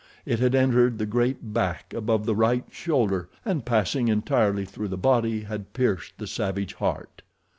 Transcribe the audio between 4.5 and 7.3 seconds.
through the body, had pierced the savage heart.